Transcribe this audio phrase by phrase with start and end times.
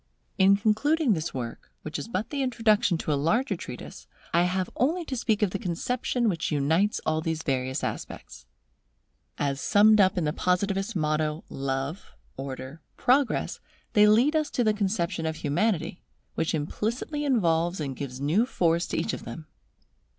[0.39, 4.67] In concluding this work, which is but the introduction to a larger treatise, I have
[4.75, 8.47] only to speak of the conception which unites all these various aspects.
[9.37, 13.59] As summed up in the positivist motto, Love, Order, Progress,
[13.93, 16.01] they lead us to the conception of Humanity,
[16.33, 19.45] which implicitly involves and gives new force to each of them.